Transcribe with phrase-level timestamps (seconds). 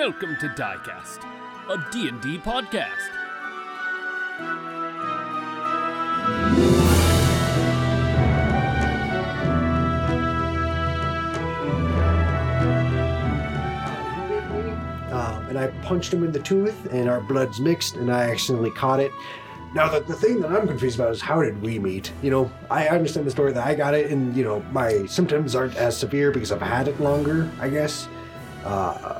[0.00, 1.18] Welcome to Diecast,
[1.68, 3.10] a D&D podcast.
[15.12, 18.70] Um, and I punched him in the tooth, and our bloods mixed, and I accidentally
[18.70, 19.12] caught it.
[19.74, 22.10] Now, the, the thing that I'm confused about is how did we meet?
[22.22, 25.54] You know, I understand the story that I got it, and, you know, my symptoms
[25.54, 28.08] aren't as severe because I've had it longer, I guess.
[28.64, 29.19] Uh,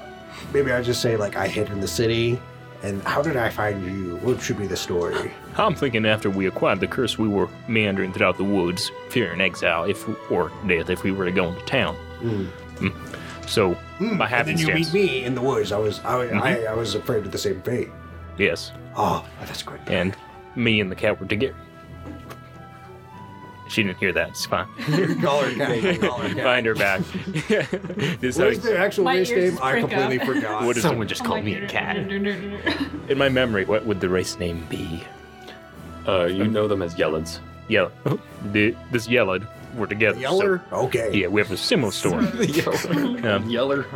[0.52, 2.40] maybe I just say, like, I hid in the city,
[2.82, 4.16] and how did I find you?
[4.16, 5.32] What should be the story?
[5.56, 9.84] I'm thinking after we acquired the curse, we were meandering throughout the woods, fearing exile
[9.84, 11.96] if or death if we were to go into town.
[12.20, 12.48] Mm.
[13.46, 14.04] So, hmm.
[14.04, 15.72] by And then happenstance, you meet me in the woods.
[15.72, 16.72] I was I, I, mm-hmm.
[16.72, 17.90] I was afraid of the same fate.
[18.38, 19.80] yes, Oh, that's great.
[19.88, 20.16] and
[20.56, 21.54] me and the cat were together.
[23.70, 24.30] She didn't hear that.
[24.30, 24.66] It's fine.
[25.22, 26.00] Call her cat.
[26.00, 26.42] Call her cat.
[26.44, 27.00] Find her back.
[28.20, 29.62] this What is is their actual My race ears name?
[29.62, 30.26] I prick completely up.
[30.26, 30.64] forgot.
[30.64, 31.96] What is Someone just called me a cat.
[31.96, 33.64] in my memory.
[33.64, 35.04] What would the race name be?
[36.08, 37.38] Uh, you know them as Yelleds.
[37.68, 37.92] Yellow.
[38.52, 39.46] The, this yellowed.
[39.76, 40.16] We're together.
[40.16, 40.62] so- Yeller?
[40.72, 41.10] Okay.
[41.16, 42.26] yeah, we have a similar story.
[43.22, 43.86] Um, Yeller.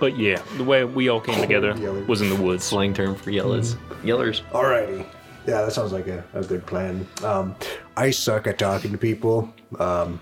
[0.00, 2.02] but yeah, the way we all came together Yeller.
[2.06, 2.64] was in the woods.
[2.64, 3.76] Slang term for yellers.
[4.02, 4.40] Yellers.
[4.52, 5.04] Alrighty.
[5.46, 7.06] Yeah, that sounds like a, a good plan.
[7.22, 7.54] Um,
[7.98, 9.52] I suck at talking to people.
[9.80, 10.20] Um,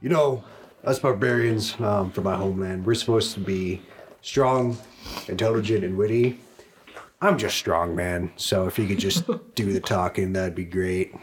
[0.00, 0.42] you know,
[0.82, 3.82] us barbarians um, from my homeland, we're supposed to be
[4.22, 4.78] strong,
[5.28, 6.40] intelligent, and witty.
[7.20, 8.32] I'm just strong, man.
[8.36, 11.14] So if you could just do the talking, that'd be great.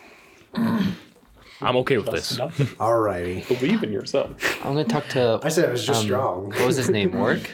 [0.53, 2.37] I'm okay with this.
[2.37, 3.47] Alrighty.
[3.47, 4.29] Believe in yourself.
[4.63, 5.39] I'm gonna talk to.
[5.41, 6.49] I said I was just um, strong.
[6.51, 7.11] What was his name?
[7.19, 7.49] Work.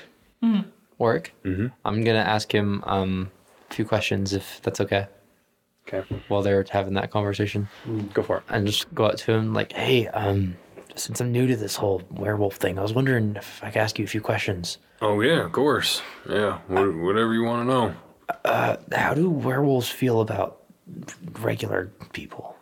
[0.97, 1.31] Work.
[1.45, 1.67] Mm-hmm.
[1.85, 3.31] I'm gonna ask him um,
[3.71, 5.07] a few questions if that's okay.
[5.87, 7.67] Okay, While they're having that conversation,
[8.13, 8.43] go for it.
[8.49, 10.55] and just go out to him like, "Hey, um,
[10.95, 13.99] since I'm new to this whole werewolf thing, I was wondering if I could ask
[13.99, 14.79] you a few questions.
[15.01, 16.01] Oh yeah, of course.
[16.27, 18.77] Yeah, wha- whatever you want to know.
[18.95, 20.61] How do werewolves feel about
[21.39, 22.55] regular people?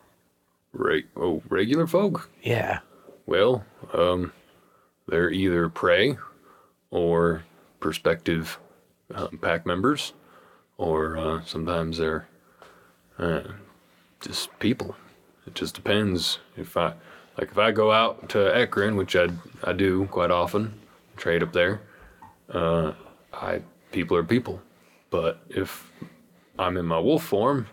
[0.74, 1.06] Right.
[1.16, 2.30] Oh, regular folk.
[2.42, 2.80] Yeah.
[3.26, 4.34] Well, um,
[5.08, 6.18] they're either prey
[6.92, 7.44] or
[7.80, 8.60] prospective
[9.16, 10.12] um, pack members,
[10.78, 12.28] or uh, sometimes they're
[13.18, 13.42] uh,
[14.22, 14.96] just people.
[15.46, 16.40] It just depends.
[16.58, 16.94] If I
[17.38, 19.28] like, if I go out to Ekron, which I
[19.64, 20.74] I do quite often,
[21.18, 21.82] trade up there.
[22.50, 22.94] Uh,
[23.34, 24.62] I people are people,
[25.10, 25.92] but if
[26.58, 27.68] I'm in my wolf form,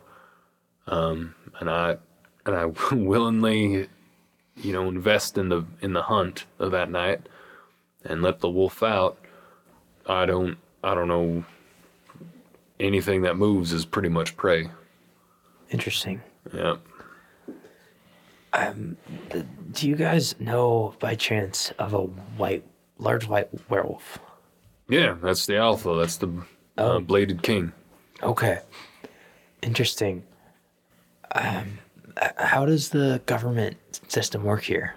[0.87, 1.99] um, and I
[2.47, 3.89] and I willingly
[4.63, 7.29] you know, invest in the in the hunt of that night
[8.05, 9.19] and let the wolf out,
[10.07, 11.45] I don't I don't know
[12.79, 14.71] anything that moves is pretty much prey.
[15.71, 16.21] Interesting.
[16.55, 16.77] Yeah.
[19.73, 22.01] Do you guys know by chance of a
[22.39, 22.65] white,
[22.99, 24.19] large white werewolf?
[24.89, 25.95] Yeah, that's the alpha.
[25.99, 26.31] That's the
[26.77, 27.73] uh, bladed king.
[28.23, 28.59] Okay.
[29.63, 30.25] Interesting.
[31.35, 31.79] Um,
[32.21, 33.77] h- how does the government
[34.09, 34.97] system work here?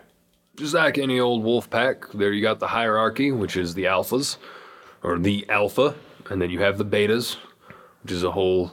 [0.56, 4.38] Just like any old wolf pack, there you got the hierarchy, which is the alphas,
[5.04, 5.96] or the alpha,
[6.30, 7.38] and then you have the betas,
[8.02, 8.72] which is a whole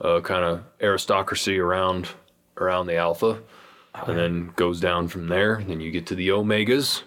[0.00, 2.08] uh, kind of aristocracy around
[2.56, 3.40] around the alpha,
[4.06, 5.62] and then goes down from there.
[5.66, 7.02] Then you get to the omegas,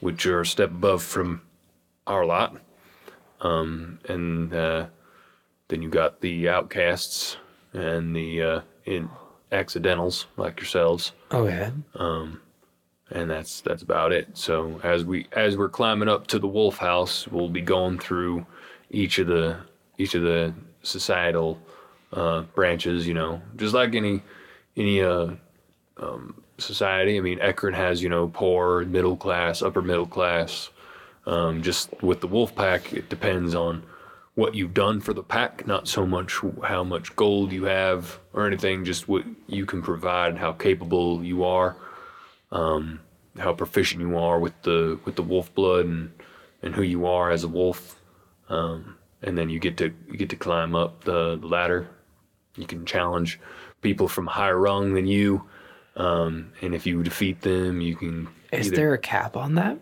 [0.00, 1.42] which are a step above from
[2.06, 2.56] our lot,
[3.40, 4.86] um, and uh,
[5.68, 7.36] then you got the outcasts
[7.72, 9.08] and the uh, in
[9.52, 11.70] accidentals like yourselves Okay.
[13.10, 14.28] and that's that's about it.
[14.36, 18.46] So as we as we're climbing up to the wolf house, we'll be going through
[18.90, 19.56] each of the
[19.98, 20.52] each of the
[20.82, 21.58] societal
[22.14, 23.06] uh, branches.
[23.06, 24.22] You know, just like any
[24.76, 25.32] any uh,
[25.98, 27.18] um, society.
[27.18, 30.70] I mean, Ekron has you know poor, middle class, upper middle class.
[31.26, 33.82] Um, just with the wolf pack, it depends on
[34.34, 38.46] what you've done for the pack, not so much how much gold you have or
[38.46, 41.76] anything, just what you can provide, how capable you are
[43.38, 46.12] how proficient you are with the with the wolf blood and
[46.62, 48.00] and who you are as a wolf
[48.48, 51.88] um, and then you get to you get to climb up the ladder
[52.56, 53.40] you can challenge
[53.82, 55.44] people from higher rung than you
[55.96, 59.78] um, and if you defeat them you can Is either- there a cap on that?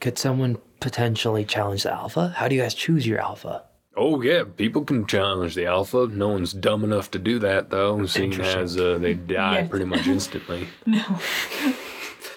[0.00, 2.34] Could someone potentially challenge the alpha?
[2.36, 3.62] How do you guys choose your alpha?
[3.98, 8.04] oh yeah people can challenge the alpha no one's dumb enough to do that though
[8.04, 9.70] seeing as uh, they die Yes.
[9.70, 11.02] pretty much instantly no.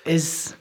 [0.05, 0.55] Is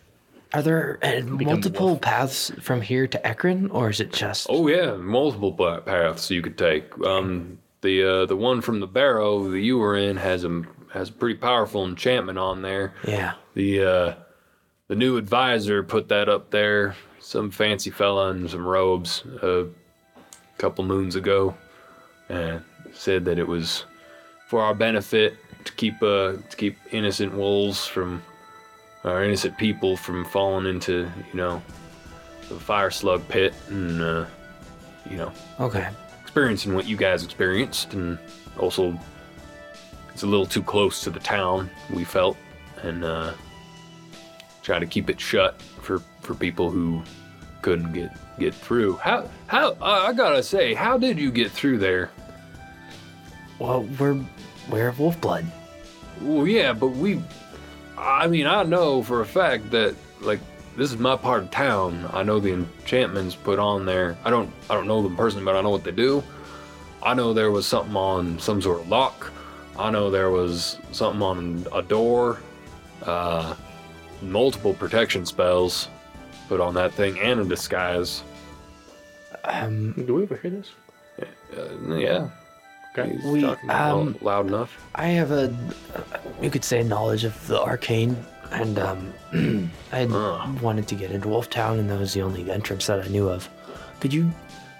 [0.52, 4.46] are there uh, multiple paths from here to Ekron, or is it just?
[4.50, 6.98] Oh yeah, multiple paths you could take.
[7.06, 11.08] Um, the uh, the one from the barrow that you were in has a has
[11.10, 12.94] a pretty powerful enchantment on there.
[13.06, 13.34] yeah.
[13.54, 14.14] The uh,
[14.88, 16.96] the new advisor put that up there.
[17.20, 19.22] Some fancy fella in some robes.
[19.42, 19.66] a
[20.56, 21.54] couple moons ago,
[22.28, 23.84] and said that it was
[24.48, 28.22] for our benefit to keep uh, to keep innocent wolves from
[29.04, 31.62] or innocent people from falling into you know
[32.48, 34.24] the fire slug pit and uh,
[35.10, 35.86] you know Okay.
[36.28, 38.18] Experiencing what you guys experienced, and
[38.58, 38.98] also
[40.12, 41.70] it's a little too close to the town.
[41.90, 42.36] We felt,
[42.82, 43.32] and uh,
[44.62, 47.02] try to keep it shut for for people who
[47.62, 48.96] couldn't get get through.
[48.96, 52.10] How how I I gotta say, how did you get through there?
[53.58, 54.20] Well, we're
[54.70, 55.46] we're wolf blood.
[56.20, 57.22] Well, yeah, but we.
[57.96, 60.40] I mean, I know for a fact that like
[60.78, 62.08] this is my part of town.
[62.12, 64.16] I know the enchantments put on there.
[64.24, 64.50] I don't.
[64.70, 66.22] I don't know them personally, but I know what they do.
[67.02, 69.32] I know there was something on some sort of lock.
[69.78, 72.40] I know there was something on a door.
[73.02, 73.54] Uh,
[74.22, 75.88] multiple protection spells
[76.48, 78.22] put on that thing and a disguise.
[79.44, 80.70] Um, Do we ever hear this?
[81.56, 82.28] Uh, yeah.
[82.96, 83.14] Okay.
[83.16, 84.76] He's We, talking um, loud enough.
[84.94, 85.54] I have a,
[86.42, 88.16] you could say, knowledge of the arcane,
[88.50, 89.12] and um,
[89.92, 93.00] I had wanted to get into Wolf Town, and that was the only entrance that
[93.04, 93.48] I knew of.
[94.00, 94.30] Could you,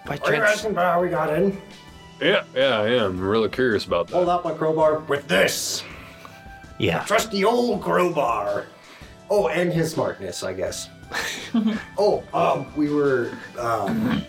[0.07, 0.51] by Are you chance?
[0.59, 1.61] asking about how we got in?
[2.21, 4.15] Yeah, yeah, I am really curious about that.
[4.15, 5.85] Hold out my crowbar with this.
[6.79, 7.05] Yeah.
[7.05, 8.67] Trusty old crowbar.
[9.31, 10.89] Oh, and his smartness, I guess.
[11.99, 14.23] oh, um, we were, um,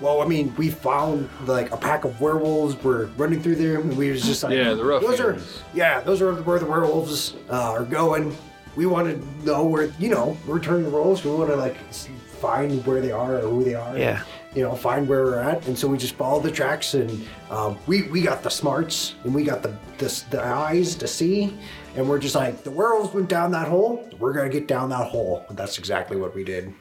[0.00, 3.96] well, I mean, we found like a pack of werewolves were running through there, and
[3.96, 5.62] we was just like, Yeah, the rough Those are, ruffians.
[5.74, 8.36] yeah, those are where the werewolves uh, are going.
[8.78, 11.24] We want to know where, you know, we're turning the rolls.
[11.24, 13.98] We want to like find where they are or who they are.
[13.98, 14.22] Yeah.
[14.54, 17.76] You know, find where we're at, and so we just followed the tracks, and um,
[17.88, 21.58] we we got the smarts, and we got the, the the eyes to see,
[21.96, 24.08] and we're just like the werewolves went down that hole.
[24.20, 25.44] We're gonna get down that hole.
[25.48, 26.72] And that's exactly what we did.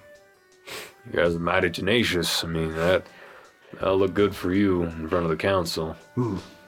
[1.11, 2.43] You guys are mighty tenacious.
[2.43, 3.07] I mean, that
[3.73, 5.95] that'll look good for you in front of the council.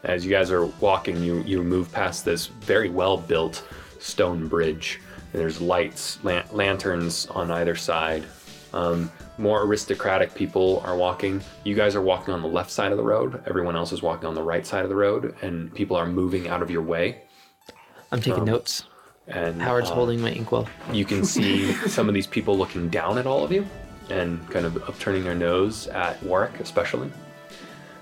[0.04, 3.64] As you guys are walking, you you move past this very well built
[4.00, 5.00] stone bridge.
[5.34, 8.26] And there's lights, lan- lanterns on either side.
[8.74, 11.42] Um, more aristocratic people are walking.
[11.64, 13.42] You guys are walking on the left side of the road.
[13.48, 16.48] Everyone else is walking on the right side of the road, and people are moving
[16.48, 17.22] out of your way.
[18.12, 18.86] I'm taking notes.
[19.28, 20.68] And Howard's uh, holding my inkwell.
[20.92, 23.66] you can see some of these people looking down at all of you
[24.10, 27.12] and kind of upturning their nose at Warwick, especially.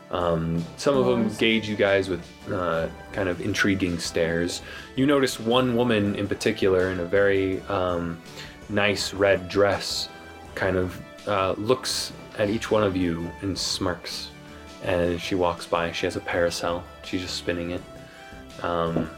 [0.09, 4.61] Um, some of them gauge you guys with uh, kind of intriguing stares.
[4.95, 8.21] You notice one woman in particular in a very um,
[8.69, 10.09] nice red dress
[10.55, 14.29] kind of uh, looks at each one of you and smirks
[14.83, 15.91] as she walks by.
[15.91, 17.81] She has a parasol, she's just spinning it.
[18.63, 19.09] Um,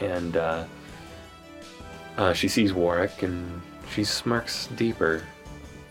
[0.00, 0.64] and uh,
[2.16, 3.62] uh, she sees Warwick and
[3.92, 5.22] she smirks deeper,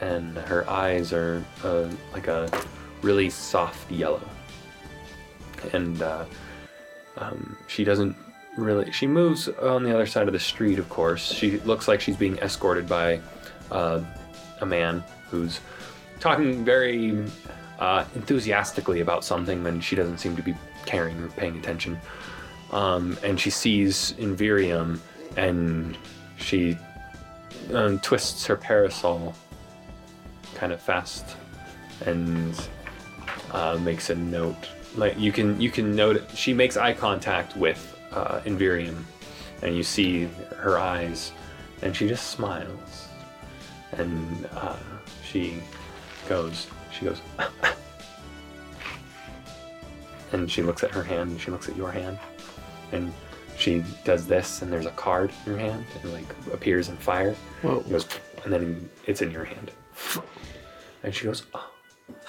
[0.02, 2.50] and her eyes are uh, like a
[3.06, 4.22] really soft yellow.
[5.74, 6.26] And uh,
[7.18, 8.16] um, she doesn't
[8.58, 8.92] really.
[8.92, 11.32] She moves on the other side of the street, of course.
[11.32, 13.22] She looks like she's being escorted by
[13.72, 14.02] uh,
[14.62, 15.60] a man who's
[16.20, 17.26] talking very
[17.80, 20.56] uh, enthusiastically about something, and she doesn't seem to be
[20.86, 22.00] caring or paying attention
[22.72, 25.00] um, and she sees Invirium,
[25.38, 25.98] and
[26.38, 26.78] she
[27.74, 29.34] um, twists her parasol
[30.56, 31.38] kind of fast,
[32.06, 32.54] and
[33.56, 34.68] uh, makes a note.
[34.96, 36.30] Like you can you can note it.
[36.36, 39.04] She makes eye contact with uh, Invirium,
[39.62, 40.26] and you see
[40.58, 41.32] her eyes,
[41.82, 43.08] and she just smiles,
[43.94, 44.76] and uh,
[45.24, 45.62] she
[46.28, 46.68] goes.
[46.92, 47.22] She goes.
[50.32, 52.18] and she looks at her hand and she looks at your hand
[52.92, 53.14] and
[53.58, 57.36] she does this and there's a card in your hand and like appears in fire
[57.62, 57.80] Whoa.
[57.80, 58.08] It goes
[58.44, 59.72] and then it's in your hand
[61.04, 61.75] and she goes oh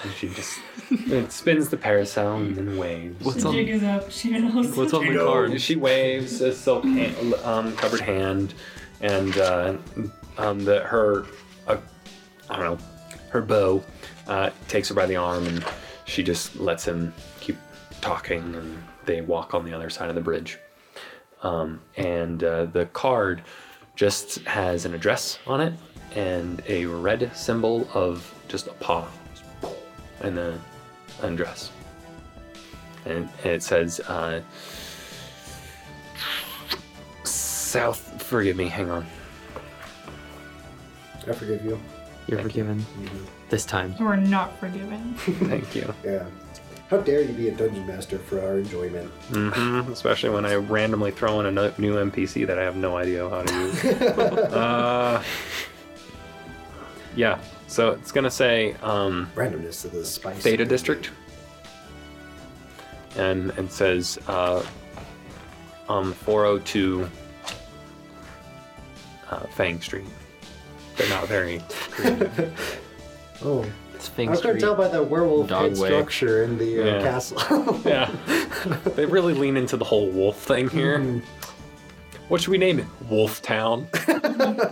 [0.01, 3.83] and she just it spins the parasol and then waves What's The on- jig is
[3.83, 4.11] up.
[4.11, 4.75] She knows.
[4.75, 5.59] What's on the card?
[5.61, 8.53] she waves a silk hand, um, covered hand
[9.01, 9.77] and uh,
[10.37, 11.25] um, the her
[11.67, 11.77] uh,
[12.49, 12.85] I don't know
[13.29, 13.83] her bow
[14.27, 15.65] uh, takes her by the arm and
[16.05, 17.57] she just lets him keep
[18.01, 20.57] talking and they walk on the other side of the bridge
[21.43, 23.41] um, and uh, the card
[23.95, 25.73] just has an address on it
[26.15, 29.05] and a red symbol of just a paw
[30.27, 30.59] and the
[31.23, 31.71] address
[33.05, 34.41] and it says uh,
[37.23, 39.05] south forgive me hang on
[41.29, 41.77] I forgive you.
[42.27, 42.85] You're forgiven.
[43.49, 43.93] This time.
[43.99, 45.13] We're not forgiven.
[45.17, 46.25] thank you Yeah.
[46.89, 49.09] How dare you be a dungeon master for our enjoyment?
[49.29, 53.29] hmm especially when i randomly throw in a new npc that i have no idea
[53.29, 53.85] how to use
[54.53, 55.21] uh,
[57.15, 60.41] yeah so it's gonna say um, Randomness of the spice.
[60.41, 61.11] theta district
[63.17, 64.63] and and says uh,
[65.89, 67.09] um 402
[69.29, 70.05] uh, Fang Street.
[70.95, 71.61] They're not very.
[73.45, 74.09] Oh, It's Fang Street.
[74.09, 74.59] I Fing was gonna Street.
[74.61, 75.89] tell by the werewolf Dog head way.
[75.89, 77.01] structure in the uh, Yeah.
[77.03, 77.79] castle.
[77.85, 78.09] yeah,
[78.95, 81.21] they really lean into the whole wolf thing here.
[82.27, 82.85] What should we name it?
[83.09, 83.87] Wolf Town.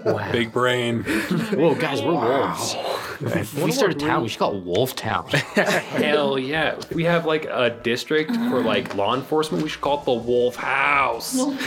[0.05, 0.31] Wow.
[0.31, 1.03] Big brain.
[1.03, 2.75] Whoa, guys, we're wolves.
[3.21, 5.27] If we start a town, we should call it Wolf Town.
[5.29, 6.75] Hell yeah.
[6.75, 10.13] If we have like a district for like law enforcement, we should call it the
[10.13, 11.33] Wolf House.
[11.35, 11.59] Wolf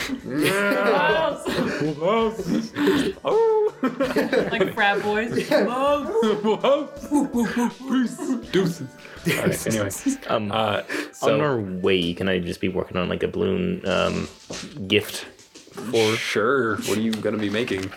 [0.77, 1.45] House.
[3.25, 3.73] Oh.
[4.51, 5.31] like frat boys.
[8.51, 8.87] Deuces.
[9.27, 9.89] All right, anyway.
[10.27, 13.85] Um, Uh, so, on our way, can I just be working on like a balloon
[13.87, 14.29] um,
[14.87, 15.25] gift?
[15.91, 17.91] For sure, what are you going to be making?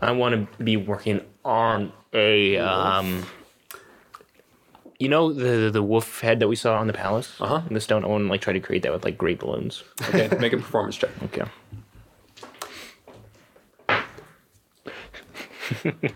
[0.00, 3.26] I want to be working on a um,
[4.98, 7.62] you know the the wolf head that we saw on the palace Uh-huh.
[7.68, 8.04] in the stone.
[8.04, 9.82] I want to like try to create that with like great balloons.
[10.08, 11.10] Okay, make a performance check.
[11.24, 11.42] Okay.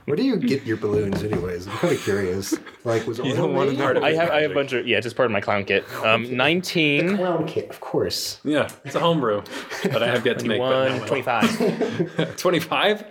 [0.05, 1.67] Where do you get your balloons, anyways?
[1.67, 2.55] I'm kind of curious.
[2.85, 3.83] Like, was You don't want to Ornate?
[3.83, 5.41] part of I his have I have a bunch of yeah, just part of my
[5.41, 5.85] clown kit.
[6.05, 8.41] Um, 19, clown kit, of course.
[8.45, 9.43] Yeah, it's a homebrew,
[9.85, 11.09] but I have yet to make that.
[11.09, 12.37] 21, 25.
[12.37, 13.05] 25?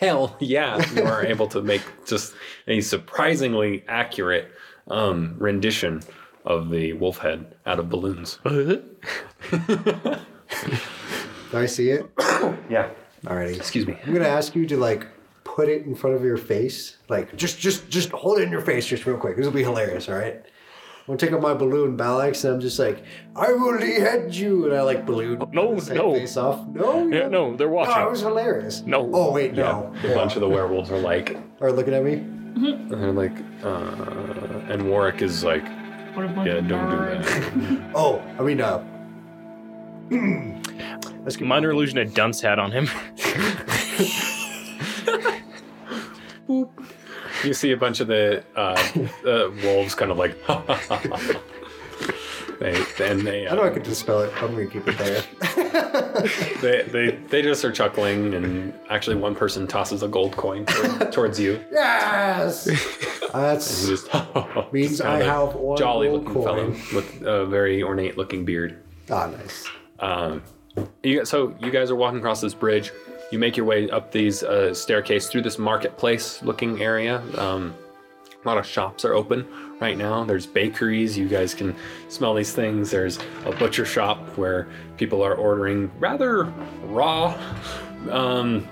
[0.00, 2.34] Hell yeah, you are able to make just
[2.66, 4.50] a surprisingly accurate
[4.88, 6.02] um, rendition
[6.44, 8.38] of the wolf head out of balloons.
[8.44, 8.82] Do
[11.52, 12.06] I see it?
[12.68, 12.88] Yeah.
[13.24, 13.54] Alrighty.
[13.56, 13.96] Excuse me.
[14.06, 15.06] I'm gonna ask you to like
[15.54, 16.96] put it in front of your face.
[17.08, 19.36] Like, just, just, just hold it in your face, just real quick.
[19.36, 20.08] This will be hilarious.
[20.08, 20.36] All right.
[20.36, 23.02] I'm gonna take out my balloon Balax, and I'm just like,
[23.34, 25.42] I will behead you, and I like balloon.
[25.52, 26.14] No, no.
[26.14, 26.64] Face off.
[26.68, 27.08] No.
[27.08, 27.94] Yeah, no, they're watching.
[27.96, 28.82] Oh, it was hilarious.
[28.86, 29.10] No.
[29.12, 29.92] Oh wait, no.
[30.04, 32.12] A bunch of the werewolves are like, Are looking at me.
[32.12, 35.64] and they're like, uh, and Warwick is like,
[36.14, 37.90] What a bunch yeah, don't do that.
[37.96, 38.84] Oh, I mean, uh.
[41.24, 42.88] Let's get Minor illusion a dunce hat on him.
[47.44, 48.76] You see a bunch of the uh,
[49.26, 50.36] uh, wolves kind of like,
[52.60, 54.32] they, and they, I don't know I uh, could dispel it.
[54.42, 55.22] I'm gonna keep it there.
[56.62, 61.12] they, they, they just are chuckling, and actually one person tosses a gold coin toward,
[61.12, 61.64] towards you.
[61.72, 62.68] yes.
[63.32, 64.10] That's Just
[64.72, 66.82] means I have one jolly gold looking fellow coin.
[66.94, 68.82] with a very ornate looking beard.
[69.10, 69.66] ah nice.
[70.00, 70.42] Um,
[71.02, 72.92] you, so you guys are walking across this bridge.
[73.32, 77.22] You make your way up these uh, staircase through this marketplace looking area.
[77.38, 77.74] Um,
[78.44, 79.48] a lot of shops are open
[79.80, 80.22] right now.
[80.22, 81.16] There's bakeries.
[81.16, 81.74] You guys can
[82.10, 82.90] smell these things.
[82.90, 86.44] There's a butcher shop where people are ordering rather
[86.84, 87.34] raw
[88.10, 88.68] um,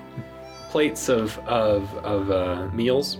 [0.69, 3.17] plates of of, of uh, meals,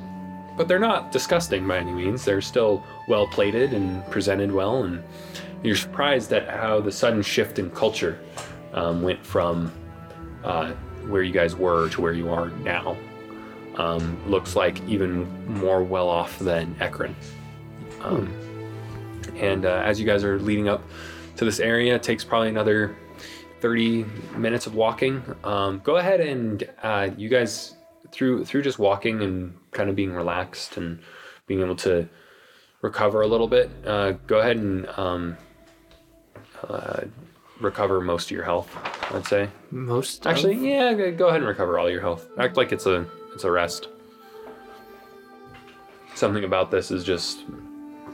[0.57, 2.23] but they're not disgusting by any means.
[2.23, 5.03] They're still well plated and presented well, and
[5.63, 8.19] you're surprised at how the sudden shift in culture
[8.73, 9.71] um, went from
[10.43, 10.73] uh,
[11.09, 12.97] where you guys were to where you are now.
[13.75, 17.15] Um, looks like even more well off than Ekron.
[18.01, 18.33] Um,
[19.35, 20.83] and uh, as you guys are leading up
[21.37, 22.95] to this area, it takes probably another
[23.61, 24.05] 30
[24.35, 25.23] minutes of walking.
[25.43, 27.75] Um, go ahead and uh, you guys
[28.11, 30.99] through through just walking and kind of being relaxed and
[31.47, 32.09] being able to
[32.81, 33.69] recover a little bit.
[33.85, 35.37] Uh, go ahead and um,
[36.67, 37.01] uh,
[37.61, 38.69] recover most of your health.
[39.13, 39.49] I'd say.
[39.71, 42.27] Most Actually, of- yeah, go- ahead and recover all your health.
[42.37, 43.87] Act like it's a it's a rest.
[46.15, 47.45] Something about this is just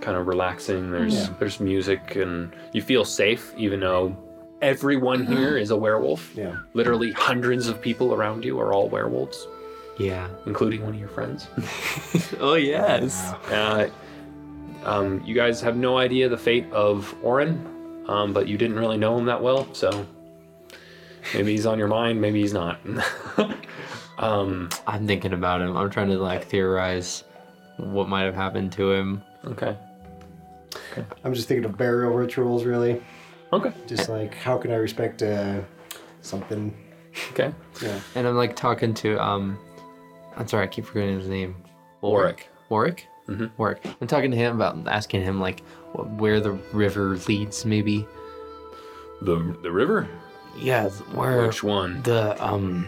[0.02, 0.92] kind of relaxing.
[0.92, 1.34] There's Yeah.
[1.40, 4.16] there's music and you feel safe even though
[4.62, 6.32] everyone here is a werewolf.
[6.36, 6.58] Yeah.
[6.74, 9.48] Literally hundreds of people around you are all werewolves,
[9.98, 10.28] yeah.
[10.46, 11.48] including one of your friends.
[12.40, 13.34] Oh yes.
[13.50, 13.90] Uh,
[14.84, 17.60] um, you guys have no idea the fate of Orin,
[18.08, 20.06] um, but you didn't really know him that well, so
[21.34, 22.80] maybe he's on your mind, maybe he's not.
[24.18, 25.76] um, I'm thinking about him.
[25.76, 27.24] I'm trying to like theorize
[27.78, 29.24] what might have happened to him.
[29.46, 29.78] okay.
[30.92, 31.06] okay.
[31.24, 33.02] I'm just thinking of burial rituals, really.
[33.54, 33.72] Okay.
[33.88, 35.62] Just like how can I respect uh,
[36.22, 36.76] something?
[37.32, 37.54] Okay.
[37.82, 38.00] Yeah.
[38.16, 39.58] And I'm like talking to um
[40.36, 41.56] I'm sorry, I keep forgetting his name.
[42.02, 42.50] Warwick.
[42.70, 43.08] Warwick?
[43.28, 43.50] Mhm.
[43.58, 43.82] Warwick.
[44.00, 48.08] I'm talking to him about asking him like wh- where the river leads maybe.
[49.22, 50.08] The the river?
[50.58, 52.02] Yeah, where Which one?
[52.04, 52.88] the um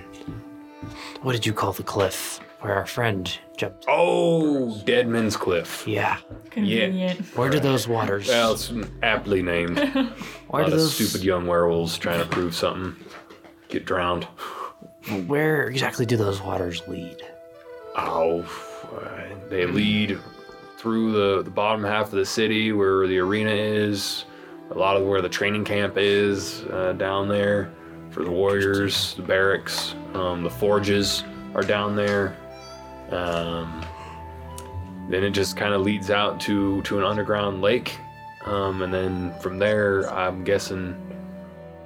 [1.21, 3.85] what did you call the cliff where our friend jumped?
[3.87, 5.87] Oh, Deadman's Cliff.
[5.87, 6.17] Yeah.
[6.49, 7.21] Convenient.
[7.37, 8.71] Where do those waters Well, it's
[9.03, 9.77] aptly named.
[9.79, 9.93] A
[10.47, 12.95] where lot do of those stupid young werewolves trying to prove something.
[13.69, 14.25] Get drowned.
[15.27, 17.21] where exactly do those waters lead?
[17.95, 18.41] Oh,
[18.93, 20.17] uh, they lead
[20.79, 24.23] through the, the bottom half of the city where the arena is,
[24.71, 27.69] a lot of where the training camp is uh, down there
[28.11, 32.37] for the warriors, the barracks, um, the forges are down there.
[33.11, 33.85] Um,
[35.09, 37.97] then it just kind of leads out to to an underground lake,
[38.45, 40.95] um, and then from there, I'm guessing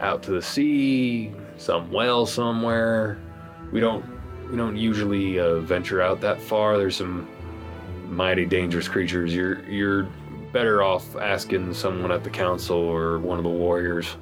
[0.01, 3.17] out to the sea, some well somewhere.
[3.71, 4.05] We don't
[4.51, 6.77] we don't usually uh, venture out that far.
[6.77, 7.27] There's some
[8.03, 9.33] mighty dangerous creatures.
[9.33, 10.07] You're you're
[10.51, 14.15] better off asking someone at the council or one of the warriors.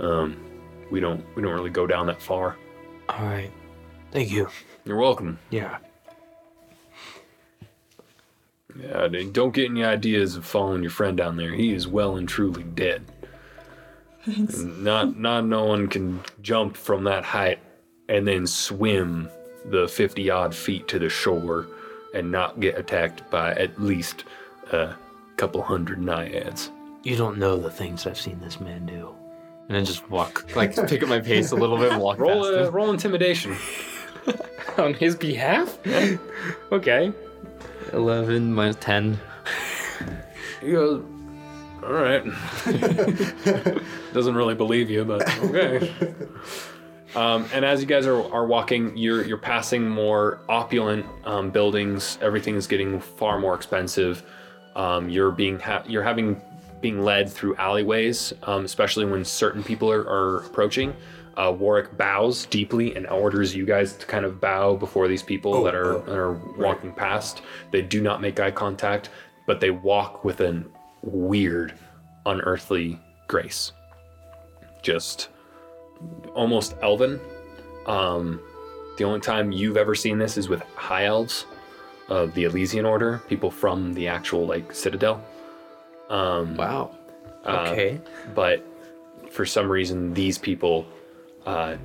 [0.00, 0.36] Um,
[0.90, 2.56] we don't we don't really go down that far.
[3.08, 3.50] All right.
[4.10, 4.48] Thank you.
[4.84, 5.38] You're welcome.
[5.50, 5.78] Yeah.
[8.78, 11.52] Yeah, don't get any ideas of following your friend down there.
[11.52, 13.04] He is well and truly dead.
[14.24, 17.58] And not not no one can jump from that height
[18.08, 19.28] and then swim
[19.64, 21.66] the 50 odd feet to the shore
[22.14, 24.24] and not get attacked by at least
[24.72, 24.94] a
[25.36, 26.70] couple hundred naiads.
[27.02, 29.14] You don't know the things I've seen this man do.
[29.68, 32.42] And then just walk, like pick up my pace a little bit, and walk Roll
[32.44, 32.74] past a, him.
[32.74, 33.56] roll intimidation.
[34.78, 35.78] on his behalf.
[36.70, 37.12] okay.
[37.92, 39.18] Eleven minus ten.
[40.60, 41.04] He goes,
[41.82, 42.22] all right.
[44.12, 45.92] Doesn't really believe you, but okay.
[47.14, 52.18] Um, and as you guys are, are walking, you're you're passing more opulent um, buildings.
[52.22, 54.22] Everything is getting far more expensive.
[54.74, 56.40] Um, you're being ha- you're having
[56.80, 60.94] being led through alleyways, um, especially when certain people are, are approaching.
[61.36, 65.62] Uh, Warwick bows deeply and orders you guys to kind of bow before these people
[65.64, 67.42] that are that are walking past.
[67.70, 69.10] They do not make eye contact,
[69.46, 70.70] but they walk with an
[71.02, 71.74] weird,
[72.26, 73.72] unearthly grace.
[74.82, 75.28] Just
[76.34, 77.20] almost elven.
[77.86, 78.40] Um,
[78.98, 81.46] the only time you've ever seen this is with high elves
[82.08, 85.24] of the Elysian Order, people from the actual like citadel.
[86.10, 86.90] Um, Wow.
[87.44, 88.00] uh, Okay.
[88.34, 88.64] but
[89.30, 90.86] for some reason, these people
[91.46, 91.76] uh,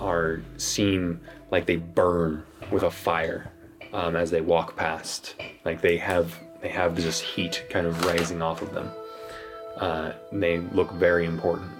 [0.00, 3.50] are seen like they burn with a fire
[3.92, 5.36] um, as they walk past.
[5.64, 8.90] Like they have they have this heat kind of rising off of them.
[9.76, 11.70] Uh, they look very important.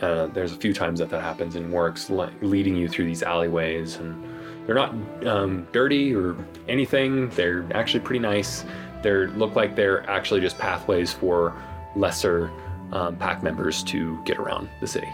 [0.00, 3.22] Uh, there's a few times that that happens in works, le- leading you through these
[3.22, 4.22] alleyways, and
[4.66, 4.94] they're not
[5.26, 6.36] um, dirty or
[6.68, 7.28] anything.
[7.30, 8.64] They're actually pretty nice.
[9.02, 11.54] They look like they're actually just pathways for
[11.96, 12.50] lesser
[12.92, 15.08] um, pack members to get around the city,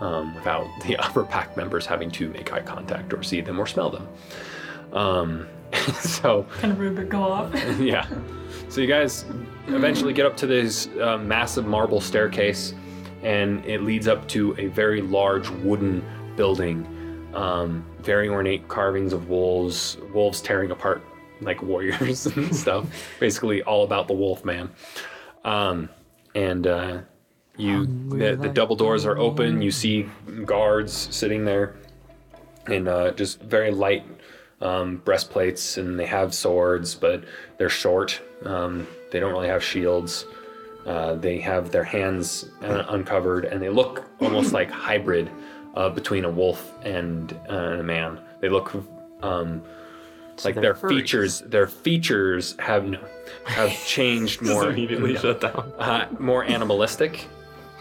[0.00, 3.66] um, without the upper pack members having to make eye contact or see them or
[3.66, 4.08] smell them.
[4.92, 5.48] Um,
[6.00, 7.52] so Kind of rude, but go off.
[7.80, 8.06] yeah.
[8.68, 9.24] So you guys
[9.66, 12.74] eventually get up to this uh, massive marble staircase,
[13.24, 16.04] and it leads up to a very large wooden
[16.36, 16.86] building.
[17.34, 21.02] Um, very ornate carvings of wolves, wolves tearing apart
[21.40, 22.86] like warriors and stuff.
[23.18, 24.70] Basically, all about the wolf man.
[25.44, 25.88] Um,
[26.34, 27.00] and uh,
[27.56, 29.62] you, the, the double doors are open.
[29.62, 30.08] You see
[30.44, 31.76] guards sitting there
[32.68, 34.04] in uh, just very light
[34.60, 37.24] um, breastplates, and they have swords, but
[37.58, 38.20] they're short.
[38.44, 40.26] Um, they don't really have shields.
[40.86, 45.30] Uh, they have their hands uh, uncovered, and they look almost like hybrid
[45.74, 48.20] uh, between a wolf and, uh, and a man.
[48.40, 48.74] They look
[49.22, 49.62] um,
[50.44, 50.88] like their furries.
[50.88, 51.40] features.
[51.40, 52.98] Their features have no,
[53.46, 54.70] have changed more.
[54.70, 55.72] immediately No shut down.
[55.78, 57.24] uh, more animalistic.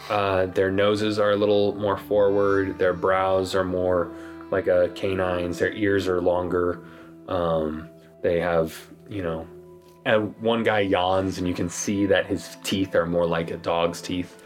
[0.10, 2.78] Uh, their noses are a little more forward.
[2.78, 4.12] Their brows are more
[4.52, 5.60] like a canine's.
[5.60, 6.80] Their ears are longer.
[7.28, 7.90] Um,
[8.22, 8.78] they have,
[9.10, 9.48] you know,
[10.06, 13.58] and one guy yawns, and you can see that his teeth are more like a
[13.58, 14.44] dog's teeth.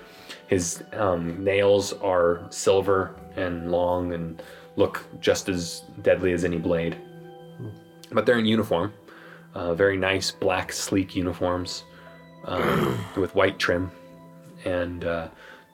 [0.48, 4.42] His um, nails are silver and long and
[4.76, 6.98] look just as deadly as any blade.
[8.12, 8.94] But they're in uniform,
[9.54, 11.84] uh, very nice black, sleek uniforms
[12.46, 13.92] um, with white trim,
[14.64, 15.28] and uh,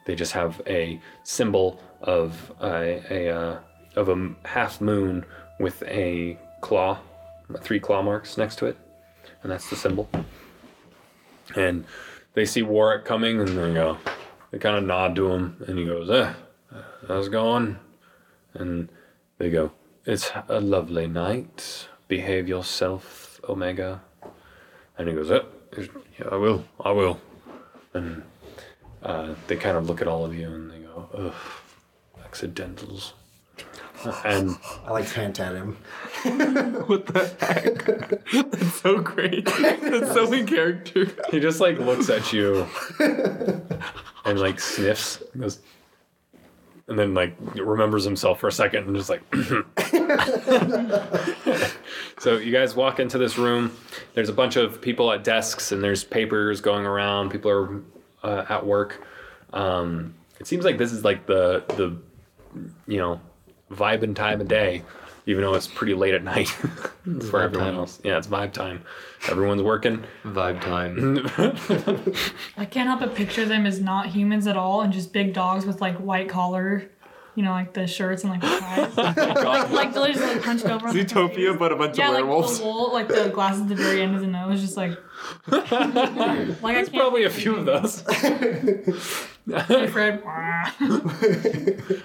[0.06, 3.60] they just have a symbol of a, a uh,
[3.96, 5.26] of a half moon
[5.60, 6.98] with a claw,
[7.60, 8.78] three claw marks next to it,
[9.44, 10.10] and that's the symbol.
[11.56, 11.86] And
[12.34, 13.98] they see Warwick coming, and they go,
[14.54, 16.32] they kind of nod to him, and he goes, "Eh,
[17.08, 17.80] how's it going?"
[18.54, 18.88] And
[19.40, 19.72] they go,
[20.06, 21.88] "It's a lovely night.
[22.08, 24.02] Behave yourself, Omega."
[24.96, 25.42] And he goes, "Eh,
[26.20, 27.20] yeah, I will, I will."
[27.96, 28.22] And
[29.02, 33.14] uh, they kind of look at all of you and they go, "Ugh, accidentals."
[34.26, 35.78] And I like to pant at him.
[36.88, 37.86] What the heck?
[38.52, 39.46] That's so great.
[39.46, 41.08] That's so in character.
[41.32, 42.68] he just like looks at you
[43.00, 45.60] and like sniffs, and goes,
[46.88, 49.22] and then like remembers himself for a second and just like.
[52.20, 53.76] so you guys walk into this room.
[54.14, 57.32] There's a bunch of people at desks and there's papers going around.
[57.32, 57.82] People are
[58.24, 59.06] uh, at work.
[59.54, 61.98] Um, it seems like this is like the the
[62.88, 63.20] you know
[63.74, 64.84] vibing time of day,
[65.26, 66.48] even though it's pretty late at night
[67.30, 67.76] for everyone time.
[67.76, 68.00] else.
[68.04, 68.84] Yeah, it's vibe time.
[69.30, 70.04] Everyone's working.
[70.26, 71.26] Vibe time.
[72.58, 75.66] I can't help but picture them as not humans at all and just big dogs
[75.66, 76.90] with like white collar,
[77.36, 78.98] you know, like the shirts and like the ties.
[78.98, 80.92] like, like they're just like hunched over.
[80.92, 82.60] the Zootopia, but a bunch Yeah, of like werewolves.
[82.60, 84.92] the wool, like the glasses at the very end of the nose, just like.
[85.48, 88.04] like I There's can't probably a few of those.
[89.46, 90.24] Hey, Fred.
[90.26, 90.72] I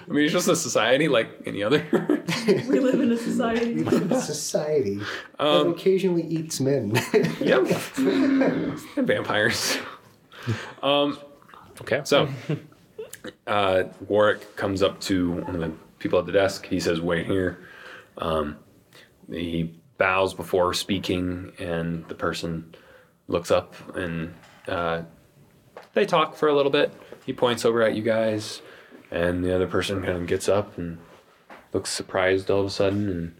[0.07, 1.85] mean, it's just a society like any other.
[2.67, 3.83] we live in a society.
[4.19, 4.99] Society
[5.39, 6.95] Um, that occasionally eats men.
[7.39, 7.65] yep.
[7.97, 9.77] and vampires.
[10.83, 11.17] Um,
[11.81, 12.01] Okay.
[12.03, 12.27] So,
[13.47, 16.65] uh, Warwick comes up to one of the people at the desk.
[16.65, 17.59] He says, "Wait here."
[18.17, 18.57] Um,
[19.31, 22.75] he bows before speaking, and the person
[23.27, 24.33] looks up, and
[24.67, 25.03] uh,
[25.93, 26.93] they talk for a little bit.
[27.29, 28.63] He points over at you guys,
[29.11, 30.97] and the other person kind of gets up and
[31.73, 33.35] looks surprised all of a sudden, and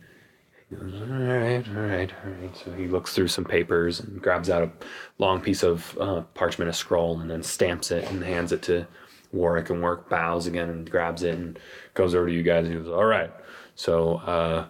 [0.69, 4.21] he goes, "All right, all right, all right." So he looks through some papers and
[4.21, 4.71] grabs out a
[5.17, 8.85] long piece of uh, parchment, a scroll, and then stamps it and hands it to
[9.31, 9.71] Warwick.
[9.71, 11.57] And Warwick bows again and grabs it and
[11.95, 13.31] goes over to you guys and he goes, "All right,
[13.73, 14.65] so uh,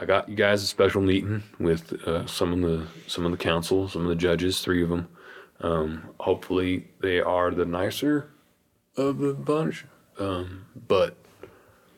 [0.00, 3.38] I got you guys a special meeting with uh, some of the some of the
[3.38, 5.06] council, some of the judges, three of them.
[5.60, 8.28] Um, hopefully, they are the nicer
[8.96, 9.84] of the bunch,
[10.18, 11.16] um, but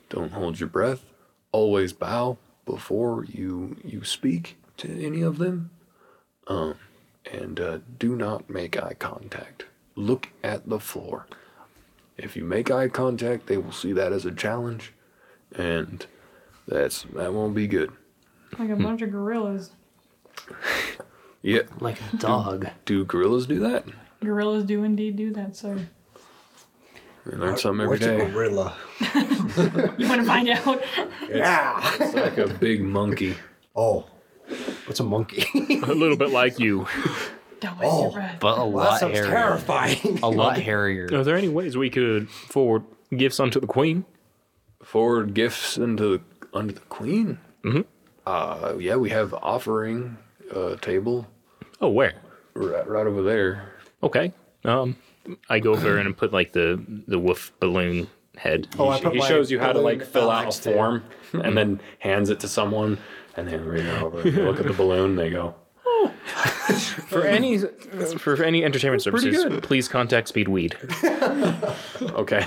[0.09, 1.05] don't hold your breath.
[1.53, 5.71] Always bow before you you speak to any of them,
[6.47, 6.77] um,
[7.31, 9.65] and uh, do not make eye contact.
[9.95, 11.27] Look at the floor.
[12.17, 14.93] If you make eye contact, they will see that as a challenge,
[15.55, 16.07] and
[16.67, 17.93] that's that won't be good.
[18.59, 19.71] Like a bunch of gorillas.
[21.43, 21.63] Yeah.
[21.81, 22.69] Like a dog.
[22.85, 23.85] Do gorillas do that?
[24.21, 25.89] Gorillas do indeed do that, sir.
[27.25, 28.31] We learn something every What's a day.
[28.31, 28.75] gorilla?
[29.99, 30.83] You want to find out?
[31.29, 31.81] Yeah.
[32.01, 33.37] It's like a big monkey.
[33.77, 34.07] Oh,
[34.87, 35.45] what's a monkey?
[35.83, 36.87] a little bit like you.
[37.61, 38.37] Don't waste Oh, your breath.
[38.41, 39.31] But a that lot sounds hairier.
[39.31, 40.19] terrifying.
[40.23, 41.09] A lot hairier.
[41.13, 42.83] Are there any ways we could forward
[43.17, 44.05] gifts unto the queen?
[44.83, 46.21] Forward gifts into the
[46.55, 47.39] under the queen.
[47.63, 47.85] Mhm.
[48.27, 50.17] Uh, yeah, we have offering
[50.55, 51.27] uh, table
[51.81, 52.15] Oh, where?
[52.55, 53.73] right, right over there.
[54.03, 54.33] Okay.
[54.65, 54.97] Um,
[55.49, 58.69] I go over and put like the the wolf balloon head.
[58.79, 61.05] Oh, I he put he shows you how to like fill out a to- form
[61.33, 62.99] and then hands it to someone
[63.37, 64.23] and then read it over.
[64.23, 65.17] They look at the balloon.
[65.17, 65.55] They go,
[65.87, 66.13] oh.
[67.09, 70.75] For any for any entertainment pretty services, please contact Speedweed.
[72.15, 72.47] okay.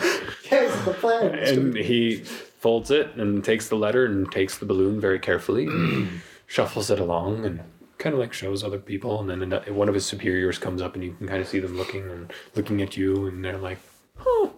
[0.50, 1.36] Yes, the plan.
[1.36, 6.22] And he folds it and takes the letter and takes the balloon very carefully, and
[6.48, 7.62] shuffles it along, and
[8.06, 9.20] kind of like shows other people.
[9.20, 11.76] And then one of his superiors comes up, and you can kind of see them
[11.76, 13.80] looking and looking at you, and they're like,
[14.20, 14.54] "Oh."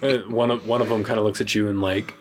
[0.28, 2.14] One of one of them kind of looks at you and like.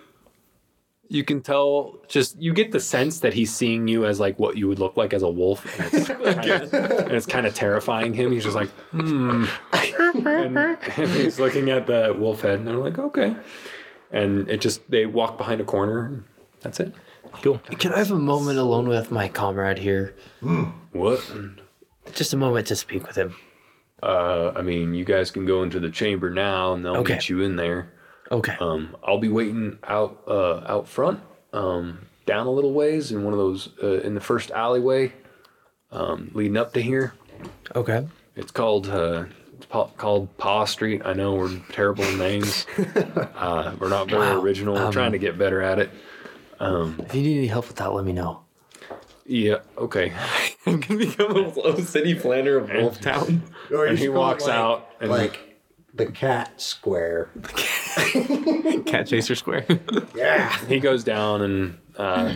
[1.12, 4.58] You can tell, just you get the sense that he's seeing you as like what
[4.58, 7.56] you would look like as a wolf, and it's kind of, and it's kind of
[7.56, 8.32] terrifying him.
[8.32, 13.00] He's just like, hmm, and, and he's looking at the wolf head, and they're like,
[13.00, 13.36] okay,
[14.12, 16.06] and it just they walk behind a corner.
[16.06, 16.24] and
[16.62, 16.94] That's it.
[17.42, 17.60] Cool.
[17.78, 20.16] Can I have a moment alone with my comrade here?
[20.92, 21.24] What?
[22.14, 23.36] Just a moment to speak with him.
[24.02, 27.16] Uh, I mean, you guys can go into the chamber now, and they'll Okay.
[27.16, 27.92] meet you in there.
[28.32, 28.56] Okay.
[28.60, 31.20] Um, I'll be waiting out uh, out front,
[31.54, 35.14] um, down a little ways in one of those uh, in the first alleyway,
[35.92, 37.14] um, leading up to here.
[37.76, 38.08] Okay.
[38.36, 39.26] It's called uh,
[39.58, 41.02] it's pa- called Paw Street.
[41.06, 42.66] I know we're terrible in names.
[43.36, 44.42] uh, we're not very Wow.
[44.42, 44.76] original.
[44.76, 45.90] We're Um, trying to get better at it.
[46.60, 48.42] If you need any help with that, let me know.
[49.26, 49.60] Yeah.
[49.78, 50.12] Okay.
[50.66, 53.44] I'm gonna become a little city planner of Wolf Town.
[53.72, 55.40] Or and he should call it walks like- out and like
[55.94, 57.30] the cat square.
[58.86, 59.66] Cat Chaser Square.
[60.16, 60.56] Yeah.
[60.68, 62.36] he goes down and uh,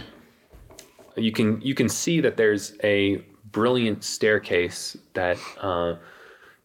[1.16, 3.18] you can you can see that there's a
[3.52, 5.96] brilliant staircase that uh,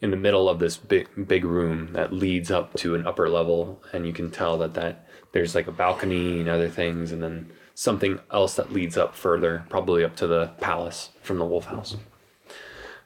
[0.00, 3.82] in the middle of this big big room that leads up to an upper level
[3.92, 5.06] and you can tell that that
[5.38, 9.64] there's like a balcony and other things and then something else that leads up further
[9.68, 11.96] probably up to the palace from the wolf house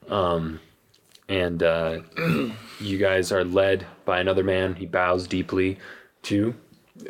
[0.08, 0.58] um,
[1.28, 2.00] and uh,
[2.80, 5.78] you guys are led by another man he bows deeply
[6.22, 6.54] to you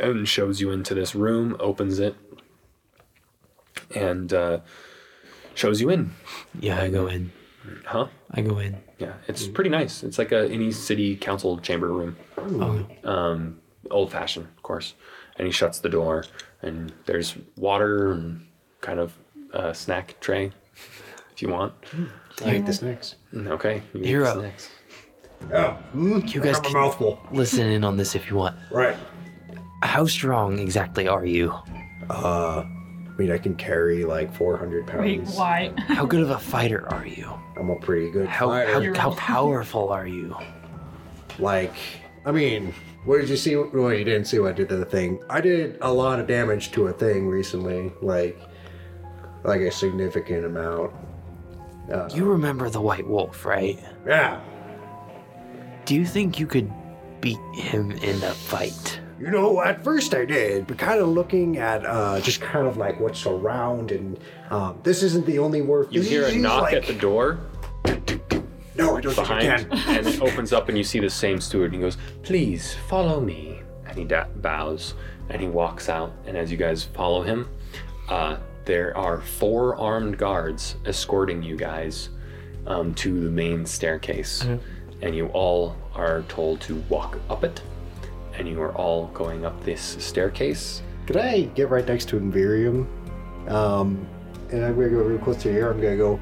[0.00, 2.14] and shows you into this room, opens it,
[3.94, 4.60] and uh,
[5.54, 6.12] shows you in.
[6.58, 7.32] Yeah, I go in.
[7.84, 8.08] Huh?
[8.30, 8.78] I go in.
[8.98, 10.02] Yeah, it's pretty nice.
[10.02, 13.60] It's like a any city council chamber room, Oh, um,
[13.92, 14.94] old fashioned, of course.
[15.36, 16.24] And he shuts the door,
[16.62, 18.46] and there's water and
[18.80, 19.16] kind of
[19.54, 20.50] a snack tray,
[21.32, 21.72] if you want.
[22.44, 23.16] I ate the snacks.
[23.34, 24.24] Okay, you get Hero.
[24.34, 24.70] the snacks.
[25.52, 26.20] Oh, hmm?
[26.26, 27.20] You guys Got my can mouthful.
[27.32, 28.56] listen in on this if you want.
[28.70, 28.96] Right.
[29.82, 31.52] How strong exactly are you?
[32.10, 35.00] Uh, I mean, I can carry like 400 pounds.
[35.02, 35.72] Wait, why?
[35.88, 37.32] How good of a fighter are you?
[37.58, 38.94] I'm a pretty good How fighter.
[38.94, 40.36] how, how powerful are you?
[41.38, 41.72] Like,
[42.24, 42.72] I mean,
[43.04, 43.56] what did you see?
[43.56, 45.22] Well, you didn't see what I did to the thing.
[45.28, 48.38] I did a lot of damage to a thing recently, like,
[49.44, 50.92] like a significant amount.
[52.14, 53.78] You remember the White Wolf, right?
[54.06, 54.40] Yeah.
[55.84, 56.72] Do you think you could
[57.20, 59.00] beat him in a fight?
[59.20, 62.76] You know, at first I did, but kind of looking at uh, just kind of
[62.76, 64.18] like what's around, and
[64.50, 65.92] um, this isn't the only work.
[65.92, 67.40] You hear a knock like- at the door
[68.76, 69.96] No, I don't behind, think I can.
[69.98, 71.66] and it opens up, and you see the same steward.
[71.66, 74.94] And he goes, "Please follow me." And he da- bows,
[75.28, 76.12] and he walks out.
[76.26, 77.48] And as you guys follow him,
[78.08, 82.08] uh, there are four armed guards escorting you guys
[82.66, 84.46] um, to the main staircase,
[85.02, 87.60] and you all are told to walk up it.
[88.38, 90.80] And you are all going up this staircase.
[91.06, 92.86] Could I get right next to Invirium?
[93.50, 94.06] Um,
[94.50, 95.70] and I'm gonna go real close to here.
[95.70, 96.18] I'm gonna go,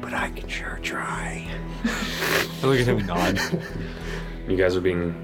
[0.00, 1.46] but I can sure try.
[1.84, 3.40] I Look at him nod.
[4.48, 5.14] You guys are being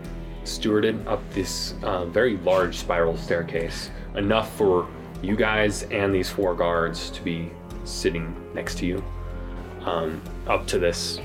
[0.45, 4.89] stewarded up this uh, very large spiral staircase, enough for
[5.23, 7.51] you guys and these four guards to be
[7.85, 9.05] sitting next to you,
[9.83, 11.21] um, up to this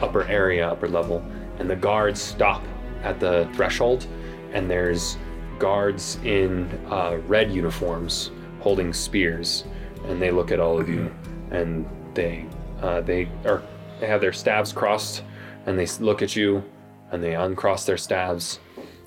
[0.00, 1.24] upper area, upper level.
[1.58, 2.62] And the guards stop
[3.02, 4.06] at the threshold,
[4.52, 5.16] and there's
[5.58, 8.30] guards in uh, red uniforms
[8.60, 9.64] holding spears,
[10.04, 11.12] and they look at all of you,
[11.50, 12.46] and they
[12.82, 13.62] uh, they are
[14.00, 15.22] they have their staves crossed,
[15.66, 16.62] and they look at you,
[17.10, 18.60] and they uncross their staves,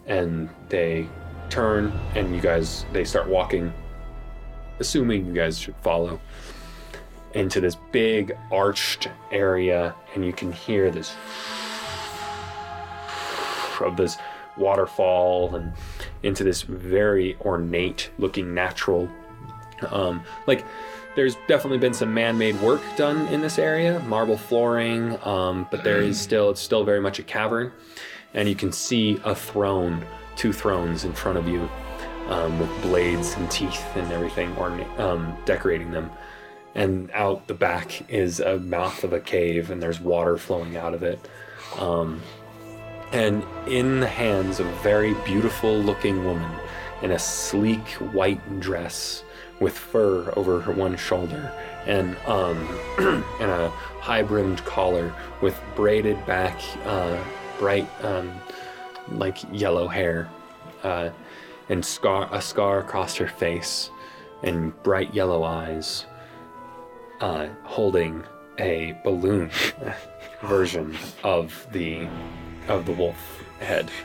[0.06, 1.08] and they
[1.50, 3.74] turn, and you guys they start walking,
[4.80, 6.20] assuming you guys should follow
[7.34, 11.16] into this big arched area, and you can hear this
[13.82, 14.18] of this
[14.58, 15.74] waterfall and
[16.22, 19.10] into this very ornate looking natural
[19.90, 20.66] um, like
[21.16, 26.02] there's definitely been some man-made work done in this area marble flooring um, but there
[26.02, 27.72] is still it's still very much a cavern.
[28.34, 31.70] And you can see a throne two thrones in front of you
[32.28, 36.10] um, with blades and teeth and everything orna- um, decorating them.
[36.74, 40.94] And out the back is a mouth of a cave and there's water flowing out
[40.94, 41.20] of it.
[41.78, 42.22] Um,
[43.12, 46.52] and in the hands of a very beautiful looking woman
[47.02, 49.24] in a sleek white dress
[49.62, 51.54] with fur over her one shoulder
[51.86, 52.58] and um
[53.40, 53.70] and a
[54.00, 57.18] high brimmed collar with braided back uh
[57.58, 58.30] bright um
[59.12, 60.30] like yellow hair
[60.84, 61.10] uh
[61.70, 63.90] and scar a scar across her face
[64.44, 66.06] and bright yellow eyes
[67.22, 68.24] uh holding
[68.60, 69.50] a balloon
[70.42, 72.08] version of the
[72.68, 73.90] of the wolf head.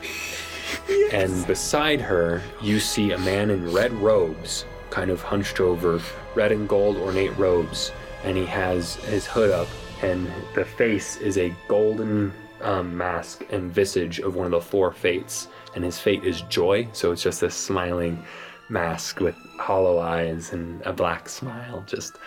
[1.11, 4.65] And beside her, you see a man in red robes,
[4.97, 6.01] kind of hunched over,
[6.33, 7.91] red and gold ornate robes,
[8.23, 9.67] and he has his hood up,
[10.01, 14.91] and the face is a golden um, mask and visage of one of the four
[14.91, 18.17] fates, and his fate is joy, so it's just a smiling
[18.69, 22.17] mask with hollow eyes and a black smile, just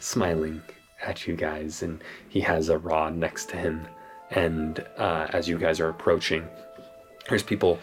[0.00, 0.60] smiling
[1.00, 3.86] at you guys, and he has a rod next to him.
[4.32, 6.44] And uh, as you guys are approaching,
[7.28, 7.78] there's people,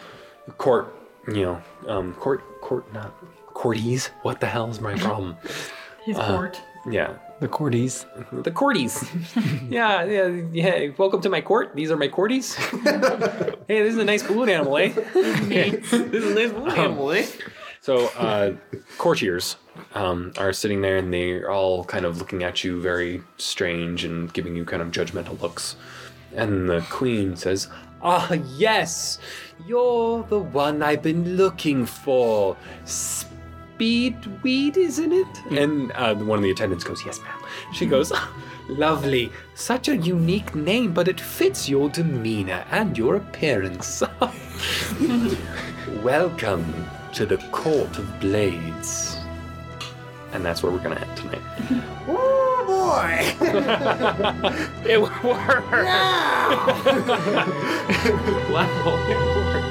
[0.58, 0.94] court,
[1.28, 3.14] you know, um, court, court, not
[3.54, 4.08] courties.
[4.22, 5.36] What the hell is my problem?
[6.04, 6.60] His Uh, court.
[6.90, 8.06] yeah, The Cordies.
[8.42, 9.04] the courties.
[9.70, 10.88] yeah, yeah, yeah.
[10.98, 11.74] Welcome to my court.
[11.74, 12.54] These are my courties.
[13.68, 14.88] hey, this is a nice balloon animal, eh?
[14.88, 17.26] this is a nice balloon animal, eh?
[17.80, 18.52] So, uh,
[18.98, 19.56] courtiers
[19.94, 24.32] um, are sitting there and they're all kind of looking at you very strange and
[24.32, 25.76] giving you kind of judgmental looks.
[26.34, 27.68] And the queen says,
[28.02, 29.18] Ah, yes,
[29.66, 32.56] you're the one I've been looking for.
[33.82, 35.26] Speedweed, isn't it?
[35.50, 37.42] And uh, one of the attendants goes, Yes, ma'am.
[37.72, 38.32] She goes, "Ah,
[38.68, 39.32] Lovely.
[39.56, 44.04] Such a unique name, but it fits your demeanor and your appearance.
[46.04, 49.18] Welcome to the Court of Blades.
[50.32, 51.42] And that's where we're going to end tonight.
[52.08, 53.34] Oh boy!
[54.88, 55.22] It worked!
[58.52, 58.68] wow,
[59.08, 59.61] it worked.